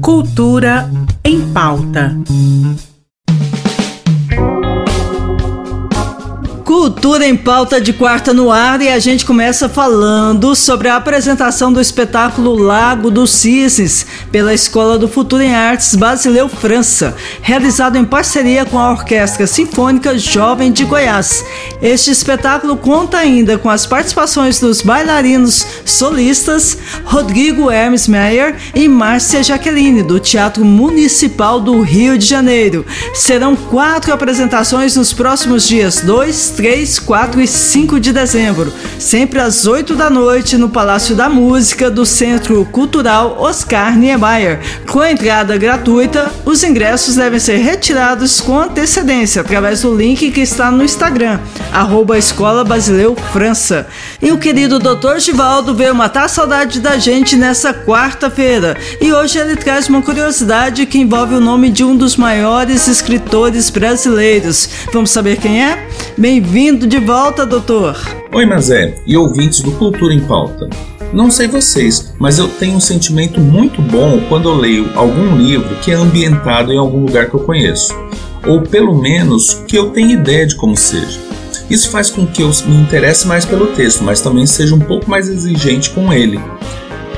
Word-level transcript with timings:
Cultura 0.00 0.90
em 1.24 1.40
pauta. 1.52 2.16
Cultura 7.08 7.26
em 7.26 7.36
pauta 7.36 7.80
de 7.80 7.94
quarta 7.94 8.34
no 8.34 8.52
ar 8.52 8.82
e 8.82 8.88
a 8.90 8.98
gente 8.98 9.24
começa 9.24 9.66
falando 9.66 10.54
sobre 10.54 10.88
a 10.88 10.96
apresentação 10.96 11.72
do 11.72 11.80
espetáculo 11.80 12.54
Lago 12.54 13.10
dos 13.10 13.30
Cisnes 13.30 14.04
pela 14.30 14.52
Escola 14.52 14.98
do 14.98 15.08
Futuro 15.08 15.42
em 15.42 15.54
Artes 15.54 15.94
Basileu 15.94 16.50
França, 16.50 17.16
realizado 17.40 17.96
em 17.96 18.04
parceria 18.04 18.66
com 18.66 18.78
a 18.78 18.90
Orquestra 18.90 19.46
Sinfônica 19.46 20.18
Jovem 20.18 20.70
de 20.70 20.84
Goiás. 20.84 21.42
Este 21.80 22.10
espetáculo 22.10 22.76
conta 22.76 23.16
ainda 23.16 23.56
com 23.56 23.70
as 23.70 23.86
participações 23.86 24.60
dos 24.60 24.82
bailarinos 24.82 25.66
solistas 25.86 26.76
Rodrigo 27.06 27.70
Hermes 27.70 28.06
Meyer 28.06 28.54
e 28.74 28.86
Márcia 28.86 29.42
Jaqueline, 29.42 30.02
do 30.02 30.20
Teatro 30.20 30.62
Municipal 30.62 31.58
do 31.58 31.80
Rio 31.80 32.18
de 32.18 32.26
Janeiro. 32.26 32.84
Serão 33.14 33.56
quatro 33.56 34.12
apresentações 34.12 34.94
nos 34.94 35.14
próximos 35.14 35.66
dias 35.66 36.02
2, 36.02 36.50
3, 36.50 36.97
4 36.98 37.40
e 37.40 37.46
5 37.46 37.98
de 37.98 38.12
dezembro, 38.12 38.72
sempre 38.98 39.40
às 39.40 39.66
8 39.66 39.94
da 39.94 40.08
noite 40.08 40.56
no 40.56 40.68
Palácio 40.68 41.14
da 41.14 41.28
Música 41.28 41.90
do 41.90 42.04
Centro 42.04 42.64
Cultural 42.66 43.36
Oscar 43.40 43.96
Niemeyer. 43.96 44.60
Com 44.90 45.04
entrada 45.04 45.56
gratuita, 45.56 46.30
os 46.44 46.62
ingressos 46.62 47.16
devem 47.16 47.40
ser 47.40 47.56
retirados 47.56 48.40
com 48.40 48.58
antecedência 48.58 49.42
através 49.42 49.82
do 49.82 49.94
link 49.94 50.30
que 50.30 50.40
está 50.40 50.70
no 50.70 50.84
Instagram, 50.84 51.40
arroba 51.72 52.18
Escola 52.18 52.64
Basileu 52.64 53.16
França. 53.32 53.86
E 54.20 54.30
o 54.30 54.38
querido 54.38 54.78
Dr. 54.78 55.18
Givaldo 55.18 55.74
veio 55.74 55.94
matar 55.94 56.28
saudade 56.28 56.80
da 56.80 56.98
gente 56.98 57.36
nessa 57.36 57.72
quarta-feira. 57.72 58.76
E 59.00 59.12
hoje 59.12 59.38
ele 59.38 59.56
traz 59.56 59.88
uma 59.88 60.02
curiosidade 60.02 60.86
que 60.86 60.98
envolve 60.98 61.34
o 61.34 61.40
nome 61.40 61.70
de 61.70 61.82
um 61.84 61.96
dos 61.96 62.16
maiores 62.16 62.86
escritores 62.86 63.70
brasileiros. 63.70 64.68
Vamos 64.92 65.10
saber 65.10 65.38
quem 65.38 65.64
é? 65.64 65.88
Bem-vindo 66.16 66.77
de 66.86 66.98
volta, 66.98 67.44
doutor. 67.44 67.96
Oi, 68.32 68.46
Mazé, 68.46 68.98
e 69.06 69.16
ouvintes 69.16 69.60
do 69.60 69.72
Cultura 69.72 70.12
em 70.14 70.20
Pauta. 70.20 70.68
Não 71.12 71.30
sei 71.30 71.48
vocês, 71.48 72.12
mas 72.18 72.38
eu 72.38 72.46
tenho 72.46 72.76
um 72.76 72.80
sentimento 72.80 73.40
muito 73.40 73.80
bom 73.80 74.20
quando 74.28 74.48
eu 74.48 74.54
leio 74.54 74.90
algum 74.94 75.36
livro 75.36 75.76
que 75.76 75.90
é 75.90 75.94
ambientado 75.94 76.72
em 76.72 76.78
algum 76.78 77.04
lugar 77.04 77.30
que 77.30 77.34
eu 77.34 77.40
conheço, 77.40 77.94
ou 78.46 78.60
pelo 78.60 78.94
menos 78.94 79.54
que 79.66 79.76
eu 79.76 79.90
tenha 79.90 80.12
ideia 80.12 80.46
de 80.46 80.54
como 80.56 80.76
seja. 80.76 81.18
Isso 81.70 81.90
faz 81.90 82.10
com 82.10 82.26
que 82.26 82.42
eu 82.42 82.50
me 82.66 82.76
interesse 82.76 83.26
mais 83.26 83.44
pelo 83.44 83.68
texto, 83.68 84.02
mas 84.04 84.20
também 84.20 84.46
seja 84.46 84.74
um 84.74 84.80
pouco 84.80 85.10
mais 85.10 85.28
exigente 85.28 85.90
com 85.90 86.12
ele. 86.12 86.38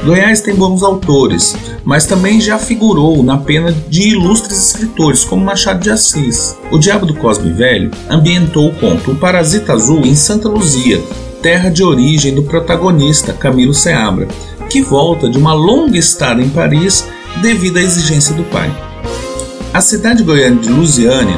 Goiás 0.04 0.40
tem 0.40 0.54
bons 0.54 0.82
autores, 0.82 1.54
mas 1.84 2.06
também 2.06 2.40
já 2.40 2.58
figurou 2.58 3.22
na 3.22 3.36
pena 3.36 3.70
de 3.70 4.08
ilustres 4.08 4.68
escritores 4.68 5.24
como 5.24 5.44
Machado 5.44 5.80
de 5.80 5.90
Assis. 5.90 6.56
O 6.70 6.78
Diabo 6.78 7.04
do 7.04 7.14
Cosme 7.14 7.52
Velho 7.52 7.90
ambientou 8.08 8.68
o 8.68 8.74
conto 8.74 9.12
O 9.12 9.16
Parasita 9.16 9.74
Azul 9.74 10.06
em 10.06 10.14
Santa 10.14 10.48
Luzia, 10.48 11.02
terra 11.42 11.68
de 11.68 11.82
origem 11.82 12.34
do 12.34 12.42
protagonista 12.44 13.34
Camilo 13.34 13.74
Seabra, 13.74 14.26
que 14.70 14.80
volta 14.80 15.28
de 15.28 15.36
uma 15.36 15.52
longa 15.52 15.98
estada 15.98 16.40
em 16.40 16.48
Paris 16.48 17.06
devido 17.42 17.76
à 17.76 17.82
exigência 17.82 18.34
do 18.34 18.44
pai. 18.44 18.74
A 19.74 19.82
cidade 19.82 20.22
goiana 20.22 20.60
de 20.60 20.70
Lusiânia, 20.70 21.36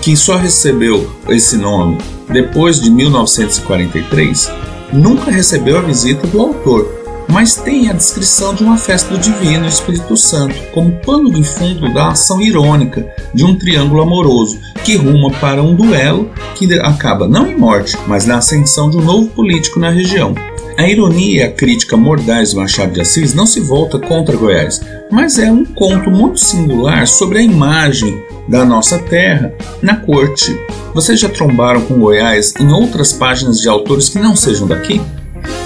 que 0.00 0.16
só 0.16 0.36
recebeu 0.36 1.10
esse 1.28 1.56
nome 1.56 1.98
depois 2.30 2.80
de 2.80 2.90
1943, 2.90 4.50
nunca 4.92 5.32
recebeu 5.32 5.78
a 5.78 5.82
visita 5.82 6.26
do 6.28 6.40
autor, 6.40 7.03
mas 7.28 7.56
tem 7.56 7.88
a 7.88 7.92
descrição 7.92 8.54
de 8.54 8.62
uma 8.62 8.76
festa 8.76 9.14
do 9.14 9.18
Divino 9.18 9.66
Espírito 9.66 10.16
Santo 10.16 10.54
como 10.72 10.92
pano 11.04 11.30
de 11.32 11.42
fundo 11.42 11.92
da 11.92 12.08
ação 12.08 12.40
irônica 12.40 13.06
de 13.32 13.44
um 13.44 13.56
triângulo 13.56 14.02
amoroso 14.02 14.58
que 14.84 14.96
ruma 14.96 15.30
para 15.40 15.62
um 15.62 15.74
duelo 15.74 16.30
que 16.54 16.72
acaba 16.80 17.26
não 17.26 17.46
em 17.46 17.56
morte, 17.56 17.96
mas 18.06 18.26
na 18.26 18.38
ascensão 18.38 18.90
de 18.90 18.96
um 18.96 19.02
novo 19.02 19.28
político 19.28 19.80
na 19.80 19.90
região. 19.90 20.34
A 20.76 20.88
ironia 20.88 21.40
e 21.40 21.42
a 21.42 21.52
crítica 21.52 21.96
mordaz 21.96 22.52
do 22.52 22.60
Machado 22.60 22.92
de 22.92 23.00
Assis 23.00 23.32
não 23.32 23.46
se 23.46 23.60
volta 23.60 23.98
contra 23.98 24.36
Goiás, 24.36 24.80
mas 25.10 25.38
é 25.38 25.50
um 25.50 25.64
conto 25.64 26.10
muito 26.10 26.40
singular 26.40 27.06
sobre 27.06 27.38
a 27.38 27.42
imagem 27.42 28.20
da 28.48 28.64
nossa 28.64 28.98
terra 28.98 29.54
na 29.80 29.96
corte. 29.96 30.58
Vocês 30.92 31.20
já 31.20 31.28
trombaram 31.28 31.80
com 31.82 31.98
Goiás 31.98 32.52
em 32.58 32.72
outras 32.72 33.12
páginas 33.12 33.60
de 33.60 33.68
autores 33.68 34.08
que 34.08 34.18
não 34.18 34.34
sejam 34.34 34.66
daqui? 34.66 35.00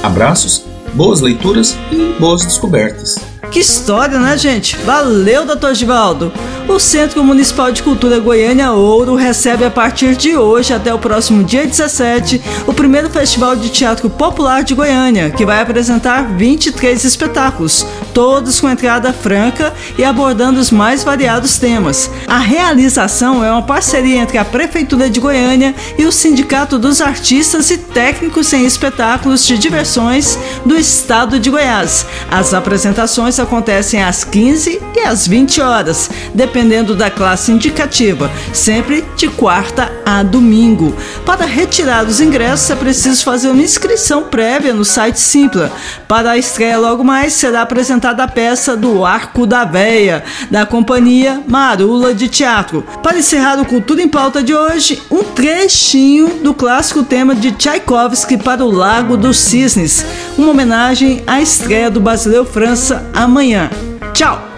Abraços 0.03 0.65
boas 0.95 1.21
leituras 1.21 1.77
e 1.93 2.19
boas 2.21 2.45
descobertas. 2.45 3.17
Que 3.51 3.61
história, 3.61 4.19
né, 4.19 4.37
gente? 4.37 4.77
Valeu, 4.85 5.47
doutor 5.47 5.75
Givaldo! 5.75 6.33
O 6.69 6.79
Centro 6.79 7.25
Municipal 7.25 7.73
de 7.73 7.83
Cultura 7.83 8.21
Goiânia 8.21 8.73
Ouro 8.73 9.15
recebe 9.15 9.65
a 9.65 9.71
partir 9.71 10.15
de 10.15 10.37
hoje 10.37 10.75
até 10.75 10.93
o 10.93 10.99
próximo 10.99 11.43
dia 11.43 11.67
17 11.67 12.43
o 12.67 12.75
primeiro 12.75 13.09
Festival 13.09 13.57
de 13.57 13.71
Teatro 13.71 14.11
Popular 14.11 14.63
de 14.63 14.75
Goiânia, 14.75 15.31
que 15.31 15.47
vai 15.47 15.63
apresentar 15.63 16.37
23 16.37 17.03
espetáculos, 17.03 17.87
todos 18.13 18.61
com 18.61 18.69
entrada 18.69 19.15
franca 19.15 19.73
e 19.97 20.05
abordando 20.05 20.61
os 20.61 20.71
mais 20.71 21.03
variados 21.03 21.57
temas. 21.57 22.11
A 22.27 22.39
realização 22.39 23.43
é 23.43 23.51
uma 23.51 23.63
parceria 23.63 24.19
entre 24.19 24.37
a 24.37 24.45
Prefeitura 24.45 25.09
de 25.09 25.21
Goiânia 25.21 25.75
e 25.97 26.05
o 26.05 26.13
Sindicato 26.13 26.79
dos 26.79 27.01
Artistas 27.01 27.71
e 27.71 27.79
Técnicos 27.79 28.53
em 28.53 28.67
Espetáculos 28.67 29.47
de 29.47 29.57
Diversões 29.57 30.39
do 30.67 30.77
Estado 30.77 31.41
de 31.41 31.49
Goiás. 31.49 32.05
As 32.31 32.53
apresentações 32.53 33.38
acontecem 33.41 34.03
às 34.03 34.25
15 34.25 34.81
e 34.97 35.01
às 35.01 35.27
20 35.27 35.61
horas, 35.61 36.11
dependendo 36.35 36.95
da 36.95 37.11
classe 37.11 37.53
indicativa, 37.53 38.31
sempre 38.53 39.05
de 39.17 39.29
quarta 39.29 39.91
a 40.05 40.23
domingo. 40.23 40.95
Para 41.25 41.45
retirar 41.45 42.07
os 42.07 42.21
ingressos 42.21 42.71
é 42.71 42.75
preciso 42.75 43.25
fazer 43.25 43.49
uma 43.49 43.63
inscrição 43.63 44.25
prévia 44.25 44.73
no 44.73 44.85
site 44.85 45.21
Simpla. 45.21 45.71
Para 46.07 46.33
a 46.33 46.39
estreia 46.39 46.79
logo 46.79 47.05
mais 47.05 47.35
será 47.35 47.63
apresentada 47.63 48.23
a 48.23 48.29
peça 48.29 48.77
do 48.77 49.05
Arco 49.05 49.47
da 49.47 49.65
Véia, 49.65 50.25
da 50.51 50.65
companhia 50.65 51.43
Marula 51.47 52.15
de 52.15 52.29
Teatro. 52.29 52.85
Para 53.03 53.19
encerrar 53.19 53.61
o 53.61 53.67
Cultura 53.67 54.03
em 54.03 54.09
Pauta 54.09 54.43
de 54.43 54.55
hoje, 54.55 55.03
um 55.11 55.23
trechinho 55.23 56.41
do 56.43 56.55
clássico 56.55 57.03
tema 57.03 57.35
de 57.35 57.53
Tchaikovsky 57.53 58.37
para 58.39 58.65
o 58.65 58.71
Lago 58.71 59.17
dos 59.17 59.39
Cisnes, 59.39 60.05
uma 60.37 60.51
homenagem 60.51 61.23
à 61.27 61.41
estreia 61.41 61.91
do 61.91 62.01
Brasileiro 62.01 62.45
França 62.45 63.09
amanhã. 63.29 63.71
Tchau! 64.15 64.58